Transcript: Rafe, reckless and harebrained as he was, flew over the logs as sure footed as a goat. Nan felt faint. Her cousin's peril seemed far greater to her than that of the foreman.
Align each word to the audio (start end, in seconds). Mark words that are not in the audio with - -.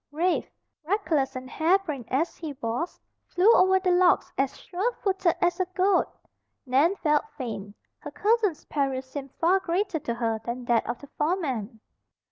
Rafe, 0.11 0.49
reckless 0.83 1.35
and 1.35 1.47
harebrained 1.47 2.07
as 2.11 2.35
he 2.35 2.53
was, 2.53 2.99
flew 3.27 3.53
over 3.53 3.79
the 3.79 3.91
logs 3.91 4.33
as 4.35 4.57
sure 4.57 4.91
footed 4.93 5.35
as 5.45 5.59
a 5.59 5.65
goat. 5.75 6.07
Nan 6.65 6.95
felt 6.95 7.25
faint. 7.37 7.75
Her 7.99 8.09
cousin's 8.09 8.65
peril 8.65 9.03
seemed 9.03 9.31
far 9.35 9.59
greater 9.59 9.99
to 9.99 10.13
her 10.15 10.41
than 10.43 10.65
that 10.65 10.89
of 10.89 10.97
the 11.01 11.07
foreman. 11.19 11.81